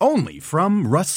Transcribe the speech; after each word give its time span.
Only 0.00 0.40
from 0.40 0.86
Rust 0.86 1.14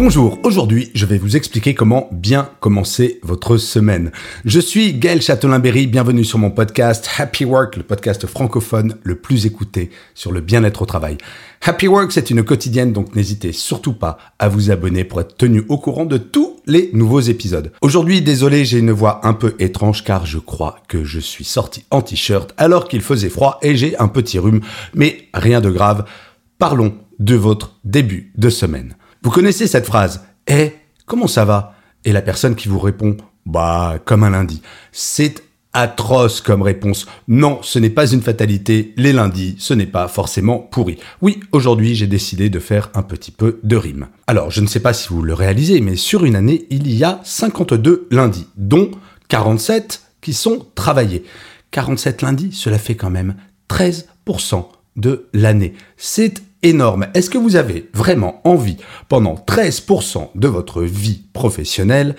Bonjour, 0.00 0.38
aujourd'hui 0.44 0.92
je 0.94 1.06
vais 1.06 1.18
vous 1.18 1.34
expliquer 1.34 1.74
comment 1.74 2.08
bien 2.12 2.50
commencer 2.60 3.18
votre 3.24 3.56
semaine. 3.56 4.12
Je 4.44 4.60
suis 4.60 4.94
Gaël 4.94 5.20
Châtelain-Berry, 5.20 5.88
bienvenue 5.88 6.22
sur 6.22 6.38
mon 6.38 6.52
podcast 6.52 7.10
Happy 7.18 7.44
Work, 7.44 7.76
le 7.78 7.82
podcast 7.82 8.24
francophone 8.28 8.94
le 9.02 9.16
plus 9.16 9.44
écouté 9.44 9.90
sur 10.14 10.30
le 10.30 10.40
bien-être 10.40 10.82
au 10.82 10.86
travail. 10.86 11.18
Happy 11.62 11.88
Work 11.88 12.12
c'est 12.12 12.30
une 12.30 12.44
quotidienne 12.44 12.92
donc 12.92 13.16
n'hésitez 13.16 13.50
surtout 13.50 13.92
pas 13.92 14.18
à 14.38 14.48
vous 14.48 14.70
abonner 14.70 15.02
pour 15.02 15.20
être 15.20 15.36
tenu 15.36 15.64
au 15.68 15.78
courant 15.78 16.04
de 16.04 16.16
tous 16.16 16.60
les 16.64 16.90
nouveaux 16.92 17.18
épisodes. 17.18 17.72
Aujourd'hui 17.80 18.22
désolé 18.22 18.64
j'ai 18.64 18.78
une 18.78 18.92
voix 18.92 19.26
un 19.26 19.34
peu 19.34 19.56
étrange 19.58 20.04
car 20.04 20.26
je 20.26 20.38
crois 20.38 20.76
que 20.86 21.02
je 21.02 21.18
suis 21.18 21.44
sorti 21.44 21.82
en 21.90 22.02
t-shirt 22.02 22.54
alors 22.56 22.86
qu'il 22.86 23.00
faisait 23.00 23.30
froid 23.30 23.58
et 23.62 23.74
j'ai 23.74 23.98
un 23.98 24.06
petit 24.06 24.38
rhume 24.38 24.60
mais 24.94 25.26
rien 25.34 25.60
de 25.60 25.70
grave. 25.70 26.04
Parlons 26.60 26.94
de 27.18 27.34
votre 27.34 27.80
début 27.82 28.32
de 28.36 28.48
semaine. 28.48 28.94
Vous 29.22 29.30
connaissez 29.30 29.66
cette 29.66 29.86
phrase 29.86 30.22
Eh, 30.46 30.72
comment 31.06 31.26
ça 31.26 31.44
va? 31.44 31.74
Et 32.04 32.12
la 32.12 32.22
personne 32.22 32.54
qui 32.54 32.68
vous 32.68 32.78
répond 32.78 33.16
Bah, 33.46 33.98
comme 34.04 34.24
un 34.24 34.30
lundi. 34.30 34.62
C'est 34.92 35.42
atroce 35.72 36.40
comme 36.40 36.62
réponse. 36.62 37.06
Non, 37.28 37.60
ce 37.62 37.78
n'est 37.78 37.90
pas 37.90 38.10
une 38.10 38.22
fatalité. 38.22 38.94
Les 38.96 39.12
lundis, 39.12 39.56
ce 39.58 39.74
n'est 39.74 39.86
pas 39.86 40.08
forcément 40.08 40.58
pourri. 40.58 40.98
Oui, 41.20 41.40
aujourd'hui, 41.52 41.94
j'ai 41.94 42.06
décidé 42.06 42.48
de 42.48 42.58
faire 42.58 42.90
un 42.94 43.02
petit 43.02 43.30
peu 43.30 43.60
de 43.62 43.76
rime. 43.76 44.08
Alors, 44.26 44.50
je 44.50 44.60
ne 44.60 44.66
sais 44.66 44.80
pas 44.80 44.92
si 44.92 45.08
vous 45.08 45.22
le 45.22 45.34
réalisez, 45.34 45.80
mais 45.80 45.96
sur 45.96 46.24
une 46.24 46.36
année, 46.36 46.66
il 46.70 46.92
y 46.92 47.04
a 47.04 47.20
52 47.24 48.08
lundis, 48.10 48.46
dont 48.56 48.90
47 49.28 50.02
qui 50.20 50.32
sont 50.32 50.66
travaillés. 50.74 51.24
47 51.70 52.22
lundis, 52.22 52.52
cela 52.52 52.78
fait 52.78 52.94
quand 52.94 53.10
même 53.10 53.36
13% 53.68 54.66
de 54.96 55.28
l'année. 55.32 55.74
C'est 55.96 56.42
énorme. 56.62 57.06
Est-ce 57.14 57.30
que 57.30 57.38
vous 57.38 57.56
avez 57.56 57.88
vraiment 57.94 58.40
envie, 58.44 58.76
pendant 59.08 59.34
13% 59.34 60.30
de 60.34 60.48
votre 60.48 60.82
vie 60.82 61.22
professionnelle, 61.32 62.16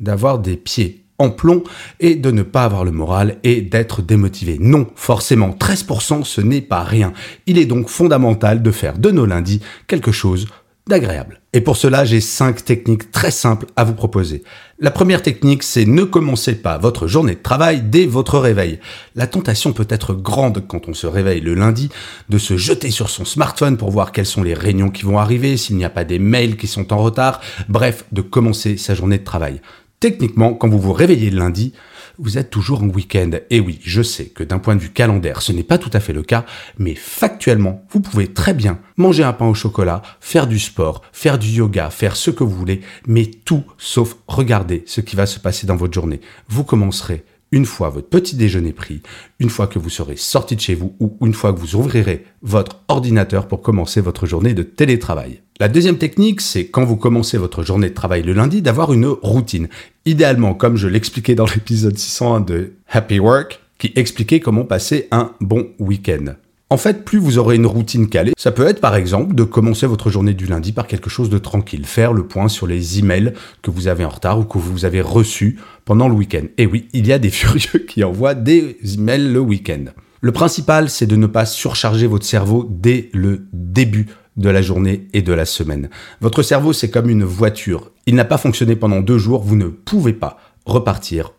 d'avoir 0.00 0.38
des 0.38 0.56
pieds 0.56 1.04
en 1.18 1.30
plomb 1.30 1.62
et 2.00 2.16
de 2.16 2.30
ne 2.30 2.42
pas 2.42 2.64
avoir 2.64 2.84
le 2.84 2.90
moral 2.90 3.38
et 3.42 3.62
d'être 3.62 4.02
démotivé? 4.02 4.58
Non, 4.60 4.88
forcément, 4.94 5.50
13% 5.50 6.24
ce 6.24 6.40
n'est 6.40 6.60
pas 6.60 6.82
rien. 6.82 7.12
Il 7.46 7.58
est 7.58 7.66
donc 7.66 7.88
fondamental 7.88 8.62
de 8.62 8.70
faire 8.70 8.98
de 8.98 9.10
nos 9.10 9.26
lundis 9.26 9.60
quelque 9.86 10.12
chose 10.12 10.46
d'agréable. 10.86 11.40
Et 11.54 11.62
pour 11.62 11.76
cela, 11.76 12.04
j'ai 12.04 12.20
cinq 12.20 12.64
techniques 12.64 13.10
très 13.10 13.30
simples 13.30 13.66
à 13.76 13.84
vous 13.84 13.94
proposer. 13.94 14.42
La 14.78 14.90
première 14.90 15.22
technique, 15.22 15.62
c'est 15.62 15.86
ne 15.86 16.02
commencez 16.04 16.56
pas 16.56 16.76
votre 16.76 17.06
journée 17.06 17.36
de 17.36 17.42
travail 17.42 17.80
dès 17.80 18.06
votre 18.06 18.38
réveil. 18.38 18.80
La 19.14 19.26
tentation 19.26 19.72
peut 19.72 19.86
être 19.88 20.12
grande 20.12 20.66
quand 20.66 20.88
on 20.88 20.94
se 20.94 21.06
réveille 21.06 21.40
le 21.40 21.54
lundi 21.54 21.88
de 22.28 22.38
se 22.38 22.56
jeter 22.56 22.90
sur 22.90 23.08
son 23.08 23.24
smartphone 23.24 23.78
pour 23.78 23.90
voir 23.90 24.12
quelles 24.12 24.26
sont 24.26 24.42
les 24.42 24.52
réunions 24.52 24.90
qui 24.90 25.04
vont 25.04 25.18
arriver, 25.18 25.56
s'il 25.56 25.76
n'y 25.76 25.84
a 25.84 25.90
pas 25.90 26.04
des 26.04 26.18
mails 26.18 26.56
qui 26.56 26.66
sont 26.66 26.92
en 26.92 26.98
retard, 26.98 27.40
bref, 27.68 28.04
de 28.12 28.20
commencer 28.20 28.76
sa 28.76 28.94
journée 28.94 29.18
de 29.18 29.24
travail. 29.24 29.62
Techniquement, 30.00 30.52
quand 30.52 30.68
vous 30.68 30.80
vous 30.80 30.92
réveillez 30.92 31.30
le 31.30 31.38
lundi, 31.38 31.72
vous 32.18 32.38
êtes 32.38 32.50
toujours 32.50 32.82
en 32.82 32.88
week-end. 32.88 33.30
Et 33.50 33.60
oui, 33.60 33.78
je 33.82 34.02
sais 34.02 34.26
que 34.26 34.44
d'un 34.44 34.58
point 34.58 34.76
de 34.76 34.80
vue 34.80 34.90
calendaire, 34.90 35.42
ce 35.42 35.52
n'est 35.52 35.62
pas 35.62 35.78
tout 35.78 35.90
à 35.92 36.00
fait 36.00 36.12
le 36.12 36.22
cas, 36.22 36.44
mais 36.78 36.94
factuellement, 36.94 37.84
vous 37.90 38.00
pouvez 38.00 38.28
très 38.28 38.54
bien 38.54 38.78
manger 38.96 39.24
un 39.24 39.32
pain 39.32 39.46
au 39.46 39.54
chocolat, 39.54 40.02
faire 40.20 40.46
du 40.46 40.58
sport, 40.58 41.02
faire 41.12 41.38
du 41.38 41.48
yoga, 41.48 41.90
faire 41.90 42.16
ce 42.16 42.30
que 42.30 42.44
vous 42.44 42.56
voulez, 42.56 42.80
mais 43.06 43.26
tout 43.26 43.64
sauf 43.78 44.16
regarder 44.28 44.84
ce 44.86 45.00
qui 45.00 45.16
va 45.16 45.26
se 45.26 45.38
passer 45.38 45.66
dans 45.66 45.76
votre 45.76 45.94
journée. 45.94 46.20
Vous 46.48 46.64
commencerez 46.64 47.24
une 47.54 47.66
fois 47.66 47.88
votre 47.88 48.08
petit 48.08 48.34
déjeuner 48.34 48.72
pris, 48.72 49.00
une 49.38 49.48
fois 49.48 49.68
que 49.68 49.78
vous 49.78 49.88
serez 49.88 50.16
sorti 50.16 50.56
de 50.56 50.60
chez 50.60 50.74
vous 50.74 50.96
ou 50.98 51.16
une 51.24 51.34
fois 51.34 51.52
que 51.52 51.60
vous 51.60 51.76
ouvrirez 51.76 52.24
votre 52.42 52.80
ordinateur 52.88 53.46
pour 53.46 53.62
commencer 53.62 54.00
votre 54.00 54.26
journée 54.26 54.54
de 54.54 54.64
télétravail. 54.64 55.40
La 55.60 55.68
deuxième 55.68 55.98
technique, 55.98 56.40
c'est 56.40 56.66
quand 56.66 56.84
vous 56.84 56.96
commencez 56.96 57.38
votre 57.38 57.62
journée 57.62 57.90
de 57.90 57.94
travail 57.94 58.24
le 58.24 58.32
lundi, 58.32 58.60
d'avoir 58.60 58.92
une 58.92 59.06
routine. 59.06 59.68
Idéalement, 60.04 60.54
comme 60.54 60.76
je 60.76 60.88
l'expliquais 60.88 61.36
dans 61.36 61.46
l'épisode 61.54 61.96
601 61.96 62.40
de 62.40 62.72
Happy 62.90 63.20
Work, 63.20 63.60
qui 63.78 63.92
expliquait 63.94 64.40
comment 64.40 64.64
passer 64.64 65.06
un 65.12 65.30
bon 65.40 65.68
week-end. 65.78 66.34
En 66.74 66.76
fait, 66.76 67.04
plus 67.04 67.20
vous 67.20 67.38
aurez 67.38 67.54
une 67.54 67.66
routine 67.66 68.08
calée, 68.08 68.32
ça 68.36 68.50
peut 68.50 68.66
être 68.66 68.80
par 68.80 68.96
exemple 68.96 69.36
de 69.36 69.44
commencer 69.44 69.86
votre 69.86 70.10
journée 70.10 70.34
du 70.34 70.46
lundi 70.46 70.72
par 70.72 70.88
quelque 70.88 71.08
chose 71.08 71.30
de 71.30 71.38
tranquille, 71.38 71.86
faire 71.86 72.12
le 72.12 72.26
point 72.26 72.48
sur 72.48 72.66
les 72.66 72.98
emails 72.98 73.32
que 73.62 73.70
vous 73.70 73.86
avez 73.86 74.04
en 74.04 74.08
retard 74.08 74.40
ou 74.40 74.44
que 74.44 74.58
vous 74.58 74.84
avez 74.84 75.00
reçus 75.00 75.60
pendant 75.84 76.08
le 76.08 76.14
week-end. 76.16 76.46
Et 76.58 76.66
oui, 76.66 76.88
il 76.92 77.06
y 77.06 77.12
a 77.12 77.20
des 77.20 77.30
furieux 77.30 77.78
qui 77.86 78.02
envoient 78.02 78.34
des 78.34 78.76
emails 78.92 79.32
le 79.32 79.38
week-end. 79.38 79.84
Le 80.20 80.32
principal, 80.32 80.90
c'est 80.90 81.06
de 81.06 81.14
ne 81.14 81.28
pas 81.28 81.46
surcharger 81.46 82.08
votre 82.08 82.26
cerveau 82.26 82.68
dès 82.68 83.08
le 83.12 83.46
début 83.52 84.08
de 84.36 84.48
la 84.48 84.60
journée 84.60 85.06
et 85.12 85.22
de 85.22 85.32
la 85.32 85.44
semaine. 85.44 85.90
Votre 86.20 86.42
cerveau, 86.42 86.72
c'est 86.72 86.90
comme 86.90 87.08
une 87.08 87.22
voiture. 87.22 87.92
Il 88.06 88.16
n'a 88.16 88.24
pas 88.24 88.36
fonctionné 88.36 88.74
pendant 88.74 89.00
deux 89.00 89.18
jours, 89.18 89.44
vous 89.44 89.54
ne 89.54 89.68
pouvez 89.68 90.12
pas 90.12 90.38
repartir 90.66 91.34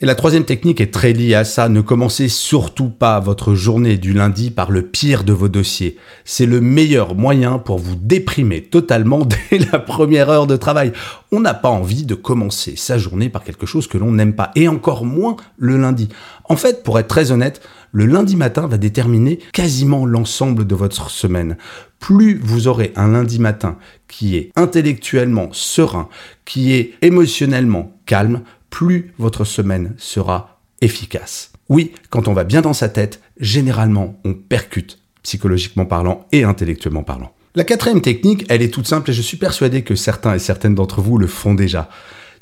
Et 0.00 0.06
la 0.06 0.14
troisième 0.14 0.44
technique 0.44 0.80
est 0.80 0.92
très 0.92 1.12
liée 1.12 1.34
à 1.34 1.44
ça. 1.44 1.68
Ne 1.68 1.80
commencez 1.80 2.28
surtout 2.28 2.88
pas 2.90 3.18
votre 3.18 3.54
journée 3.54 3.96
du 3.96 4.12
lundi 4.12 4.50
par 4.50 4.70
le 4.70 4.82
pire 4.82 5.24
de 5.24 5.32
vos 5.32 5.48
dossiers. 5.48 5.96
C'est 6.24 6.46
le 6.46 6.60
meilleur 6.60 7.14
moyen 7.14 7.58
pour 7.58 7.78
vous 7.78 7.96
déprimer 7.96 8.62
totalement 8.62 9.26
dès 9.50 9.58
la 9.58 9.78
première 9.78 10.30
heure 10.30 10.46
de 10.46 10.56
travail. 10.56 10.92
On 11.32 11.40
n'a 11.40 11.54
pas 11.54 11.70
envie 11.70 12.04
de 12.04 12.14
commencer 12.14 12.74
sa 12.76 12.98
journée 12.98 13.28
par 13.28 13.42
quelque 13.42 13.66
chose 13.66 13.88
que 13.88 13.98
l'on 13.98 14.12
n'aime 14.12 14.34
pas. 14.34 14.52
Et 14.54 14.68
encore 14.68 15.04
moins 15.04 15.36
le 15.56 15.76
lundi. 15.76 16.08
En 16.44 16.56
fait, 16.56 16.82
pour 16.84 16.98
être 16.98 17.08
très 17.08 17.32
honnête, 17.32 17.60
le 17.90 18.06
lundi 18.06 18.36
matin 18.36 18.66
va 18.66 18.78
déterminer 18.78 19.38
quasiment 19.52 20.06
l'ensemble 20.06 20.66
de 20.66 20.74
votre 20.74 21.10
semaine. 21.10 21.56
Plus 21.98 22.40
vous 22.42 22.68
aurez 22.68 22.92
un 22.96 23.08
lundi 23.08 23.38
matin 23.38 23.76
qui 24.08 24.36
est 24.36 24.50
intellectuellement 24.56 25.48
serein, 25.52 26.08
qui 26.44 26.72
est 26.72 26.94
émotionnellement 27.02 27.92
calme, 28.06 28.42
plus 28.72 29.12
votre 29.18 29.44
semaine 29.44 29.94
sera 29.98 30.58
efficace. 30.80 31.52
Oui, 31.68 31.92
quand 32.10 32.26
on 32.26 32.32
va 32.32 32.42
bien 32.42 32.62
dans 32.62 32.72
sa 32.72 32.88
tête, 32.88 33.20
généralement 33.38 34.18
on 34.24 34.34
percute, 34.34 34.98
psychologiquement 35.22 35.86
parlant 35.86 36.26
et 36.32 36.42
intellectuellement 36.42 37.04
parlant. 37.04 37.32
La 37.54 37.64
quatrième 37.64 38.00
technique, 38.00 38.46
elle 38.48 38.62
est 38.62 38.72
toute 38.72 38.88
simple 38.88 39.10
et 39.10 39.12
je 39.12 39.22
suis 39.22 39.36
persuadé 39.36 39.82
que 39.82 39.94
certains 39.94 40.34
et 40.34 40.38
certaines 40.38 40.74
d'entre 40.74 41.02
vous 41.02 41.18
le 41.18 41.26
font 41.26 41.54
déjà. 41.54 41.90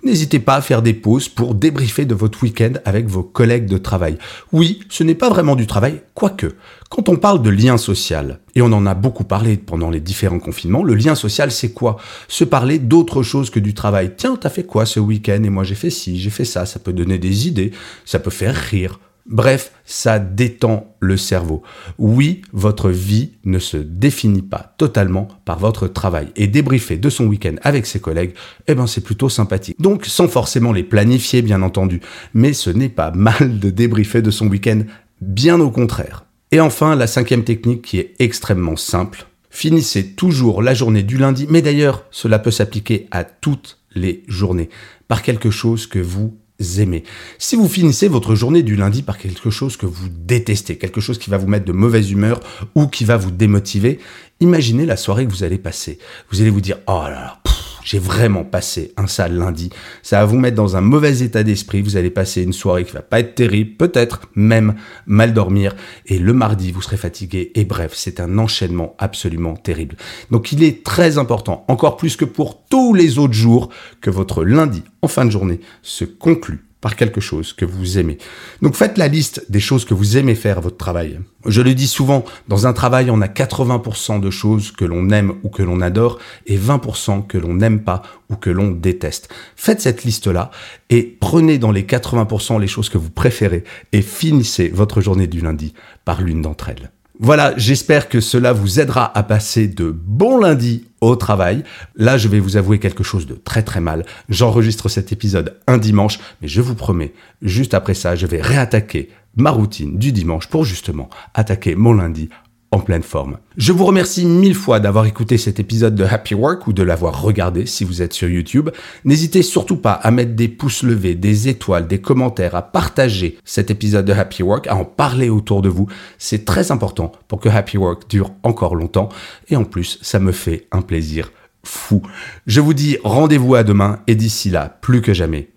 N'hésitez 0.02 0.38
pas 0.38 0.56
à 0.56 0.62
faire 0.62 0.80
des 0.80 0.94
pauses 0.94 1.28
pour 1.28 1.54
débriefer 1.54 2.06
de 2.06 2.14
votre 2.14 2.42
week-end 2.42 2.72
avec 2.84 3.06
vos 3.06 3.22
collègues 3.22 3.66
de 3.66 3.76
travail. 3.76 4.16
Oui, 4.52 4.80
ce 4.88 5.04
n'est 5.04 5.14
pas 5.14 5.28
vraiment 5.28 5.56
du 5.56 5.66
travail, 5.66 6.00
quoique. 6.14 6.54
Quand 6.88 7.08
on 7.08 7.16
parle 7.16 7.42
de 7.42 7.50
lien 7.50 7.76
social, 7.76 8.40
et 8.54 8.62
on 8.62 8.72
en 8.72 8.86
a 8.86 8.94
beaucoup 8.94 9.24
parlé 9.24 9.56
pendant 9.56 9.90
les 9.90 10.00
différents 10.00 10.38
confinements, 10.38 10.82
le 10.82 10.94
lien 10.94 11.14
social 11.14 11.50
c'est 11.50 11.72
quoi? 11.72 11.98
Se 12.28 12.44
parler 12.44 12.78
d'autre 12.78 13.22
chose 13.22 13.50
que 13.50 13.60
du 13.60 13.74
travail. 13.74 14.12
Tiens, 14.16 14.36
t'as 14.40 14.48
fait 14.48 14.64
quoi 14.64 14.86
ce 14.86 15.00
week-end? 15.00 15.42
Et 15.44 15.50
moi 15.50 15.64
j'ai 15.64 15.74
fait 15.74 15.90
ci, 15.90 16.18
j'ai 16.18 16.30
fait 16.30 16.44
ça. 16.44 16.66
Ça 16.66 16.78
peut 16.78 16.92
donner 16.92 17.18
des 17.18 17.46
idées, 17.46 17.72
ça 18.04 18.18
peut 18.18 18.30
faire 18.30 18.54
rire, 18.54 18.98
Bref, 19.30 19.70
ça 19.84 20.18
détend 20.18 20.96
le 20.98 21.16
cerveau. 21.16 21.62
Oui, 21.98 22.42
votre 22.52 22.90
vie 22.90 23.30
ne 23.44 23.60
se 23.60 23.76
définit 23.76 24.42
pas 24.42 24.74
totalement 24.76 25.28
par 25.44 25.60
votre 25.60 25.86
travail. 25.86 26.32
Et 26.34 26.48
débriefer 26.48 26.96
de 26.96 27.08
son 27.08 27.26
week-end 27.26 27.54
avec 27.62 27.86
ses 27.86 28.00
collègues, 28.00 28.34
eh 28.66 28.74
ben 28.74 28.88
c'est 28.88 29.02
plutôt 29.02 29.28
sympathique. 29.28 29.80
Donc 29.80 30.04
sans 30.06 30.26
forcément 30.26 30.72
les 30.72 30.82
planifier, 30.82 31.42
bien 31.42 31.62
entendu. 31.62 32.00
Mais 32.34 32.52
ce 32.52 32.70
n'est 32.70 32.88
pas 32.88 33.10
mal 33.14 33.60
de 33.60 33.70
débriefer 33.70 34.20
de 34.20 34.32
son 34.32 34.48
week-end, 34.48 34.80
bien 35.20 35.60
au 35.60 35.70
contraire. 35.70 36.24
Et 36.50 36.58
enfin, 36.58 36.96
la 36.96 37.06
cinquième 37.06 37.44
technique 37.44 37.82
qui 37.82 37.98
est 37.98 38.14
extrêmement 38.18 38.76
simple. 38.76 39.26
Finissez 39.48 40.08
toujours 40.08 40.60
la 40.60 40.74
journée 40.74 41.04
du 41.04 41.16
lundi, 41.16 41.46
mais 41.48 41.62
d'ailleurs, 41.62 42.04
cela 42.10 42.40
peut 42.40 42.50
s'appliquer 42.50 43.06
à 43.12 43.22
toutes 43.22 43.78
les 43.94 44.24
journées, 44.26 44.70
par 45.06 45.22
quelque 45.22 45.50
chose 45.50 45.86
que 45.86 46.00
vous 46.00 46.36
Si 46.60 47.56
vous 47.56 47.68
finissez 47.68 48.08
votre 48.08 48.34
journée 48.34 48.62
du 48.62 48.76
lundi 48.76 49.02
par 49.02 49.16
quelque 49.16 49.50
chose 49.50 49.76
que 49.76 49.86
vous 49.86 50.08
détestez, 50.10 50.76
quelque 50.76 51.00
chose 51.00 51.18
qui 51.18 51.30
va 51.30 51.38
vous 51.38 51.46
mettre 51.46 51.64
de 51.64 51.72
mauvaise 51.72 52.10
humeur 52.10 52.40
ou 52.74 52.86
qui 52.86 53.04
va 53.04 53.16
vous 53.16 53.30
démotiver, 53.30 53.98
imaginez 54.40 54.84
la 54.84 54.96
soirée 54.96 55.26
que 55.26 55.32
vous 55.32 55.42
allez 55.42 55.58
passer. 55.58 55.98
Vous 56.30 56.40
allez 56.40 56.50
vous 56.50 56.60
dire, 56.60 56.76
oh 56.86 57.04
là 57.04 57.10
là, 57.10 57.40
j'ai 57.84 57.98
vraiment 57.98 58.44
passé 58.44 58.92
un 58.96 59.06
sale 59.06 59.36
lundi. 59.36 59.70
Ça 60.02 60.20
va 60.20 60.24
vous 60.24 60.38
mettre 60.38 60.56
dans 60.56 60.76
un 60.76 60.80
mauvais 60.80 61.22
état 61.22 61.42
d'esprit. 61.42 61.82
Vous 61.82 61.96
allez 61.96 62.10
passer 62.10 62.42
une 62.42 62.52
soirée 62.52 62.84
qui 62.84 62.92
va 62.92 63.02
pas 63.02 63.20
être 63.20 63.34
terrible, 63.34 63.76
peut-être 63.76 64.22
même 64.34 64.74
mal 65.06 65.32
dormir. 65.32 65.74
Et 66.06 66.18
le 66.18 66.32
mardi, 66.32 66.72
vous 66.72 66.82
serez 66.82 66.96
fatigué. 66.96 67.52
Et 67.54 67.64
bref, 67.64 67.92
c'est 67.94 68.20
un 68.20 68.38
enchaînement 68.38 68.94
absolument 68.98 69.54
terrible. 69.54 69.96
Donc 70.30 70.52
il 70.52 70.62
est 70.62 70.84
très 70.84 71.18
important, 71.18 71.64
encore 71.68 71.96
plus 71.96 72.16
que 72.16 72.24
pour 72.24 72.64
tous 72.68 72.94
les 72.94 73.18
autres 73.18 73.34
jours, 73.34 73.70
que 74.00 74.10
votre 74.10 74.44
lundi 74.44 74.82
en 75.02 75.08
fin 75.08 75.24
de 75.24 75.30
journée 75.30 75.60
se 75.82 76.04
conclue 76.04 76.69
par 76.80 76.96
quelque 76.96 77.20
chose 77.20 77.52
que 77.52 77.64
vous 77.64 77.98
aimez. 77.98 78.18
Donc 78.62 78.74
faites 78.74 78.98
la 78.98 79.08
liste 79.08 79.44
des 79.50 79.60
choses 79.60 79.84
que 79.84 79.94
vous 79.94 80.16
aimez 80.16 80.34
faire 80.34 80.58
à 80.58 80.60
votre 80.60 80.76
travail. 80.76 81.20
Je 81.46 81.62
le 81.62 81.74
dis 81.74 81.86
souvent, 81.86 82.24
dans 82.48 82.66
un 82.66 82.72
travail, 82.72 83.10
on 83.10 83.20
a 83.20 83.26
80% 83.26 84.20
de 84.20 84.30
choses 84.30 84.72
que 84.72 84.84
l'on 84.84 85.10
aime 85.10 85.34
ou 85.42 85.48
que 85.48 85.62
l'on 85.62 85.80
adore 85.80 86.18
et 86.46 86.58
20% 86.58 87.26
que 87.26 87.38
l'on 87.38 87.54
n'aime 87.54 87.82
pas 87.82 88.02
ou 88.28 88.36
que 88.36 88.50
l'on 88.50 88.70
déteste. 88.70 89.28
Faites 89.56 89.80
cette 89.80 90.04
liste-là 90.04 90.50
et 90.88 91.02
prenez 91.20 91.58
dans 91.58 91.72
les 91.72 91.82
80% 91.82 92.60
les 92.60 92.66
choses 92.66 92.88
que 92.88 92.98
vous 92.98 93.10
préférez 93.10 93.64
et 93.92 94.02
finissez 94.02 94.68
votre 94.68 95.00
journée 95.00 95.26
du 95.26 95.40
lundi 95.40 95.74
par 96.04 96.22
l'une 96.22 96.42
d'entre 96.42 96.68
elles. 96.68 96.90
Voilà, 97.22 97.52
j'espère 97.58 98.08
que 98.08 98.18
cela 98.18 98.54
vous 98.54 98.80
aidera 98.80 99.14
à 99.14 99.22
passer 99.22 99.68
de 99.68 99.90
bons 99.90 100.38
lundis 100.38 100.86
au 101.02 101.16
travail. 101.16 101.64
Là, 101.94 102.16
je 102.16 102.28
vais 102.28 102.40
vous 102.40 102.56
avouer 102.56 102.78
quelque 102.78 103.04
chose 103.04 103.26
de 103.26 103.34
très 103.34 103.62
très 103.62 103.82
mal. 103.82 104.06
J'enregistre 104.30 104.88
cet 104.88 105.12
épisode 105.12 105.58
un 105.66 105.76
dimanche, 105.76 106.18
mais 106.40 106.48
je 106.48 106.62
vous 106.62 106.74
promets, 106.74 107.12
juste 107.42 107.74
après 107.74 107.92
ça, 107.92 108.16
je 108.16 108.26
vais 108.26 108.40
réattaquer 108.40 109.10
ma 109.36 109.50
routine 109.50 109.98
du 109.98 110.12
dimanche 110.12 110.46
pour 110.46 110.64
justement 110.64 111.10
attaquer 111.34 111.74
mon 111.74 111.92
lundi 111.92 112.30
en 112.72 112.78
pleine 112.78 113.02
forme. 113.02 113.38
Je 113.56 113.72
vous 113.72 113.84
remercie 113.84 114.24
mille 114.24 114.54
fois 114.54 114.78
d'avoir 114.78 115.06
écouté 115.06 115.38
cet 115.38 115.58
épisode 115.58 115.96
de 115.96 116.04
Happy 116.04 116.34
Work 116.34 116.68
ou 116.68 116.72
de 116.72 116.82
l'avoir 116.82 117.20
regardé 117.20 117.66
si 117.66 117.84
vous 117.84 118.00
êtes 118.00 118.12
sur 118.12 118.28
YouTube. 118.28 118.70
N'hésitez 119.04 119.42
surtout 119.42 119.76
pas 119.76 119.92
à 119.92 120.10
mettre 120.10 120.34
des 120.34 120.48
pouces 120.48 120.84
levés, 120.84 121.16
des 121.16 121.48
étoiles, 121.48 121.88
des 121.88 122.00
commentaires, 122.00 122.54
à 122.54 122.62
partager 122.62 123.38
cet 123.44 123.70
épisode 123.70 124.04
de 124.04 124.12
Happy 124.12 124.42
Work, 124.42 124.68
à 124.68 124.76
en 124.76 124.84
parler 124.84 125.28
autour 125.28 125.62
de 125.62 125.68
vous. 125.68 125.88
C'est 126.18 126.44
très 126.44 126.70
important 126.70 127.10
pour 127.26 127.40
que 127.40 127.48
Happy 127.48 127.76
Work 127.76 128.08
dure 128.08 128.32
encore 128.44 128.76
longtemps 128.76 129.08
et 129.48 129.56
en 129.56 129.64
plus, 129.64 129.98
ça 130.02 130.20
me 130.20 130.32
fait 130.32 130.68
un 130.70 130.82
plaisir 130.82 131.32
fou. 131.64 132.02
Je 132.46 132.60
vous 132.60 132.74
dis 132.74 132.98
rendez-vous 133.02 133.56
à 133.56 133.64
demain 133.64 134.00
et 134.06 134.14
d'ici 134.14 134.48
là, 134.48 134.78
plus 134.80 135.02
que 135.02 135.12
jamais, 135.12 135.50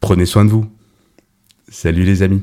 prenez 0.00 0.24
soin 0.24 0.44
de 0.44 0.50
vous. 0.50 0.66
Salut 1.68 2.04
les 2.04 2.22
amis. 2.22 2.42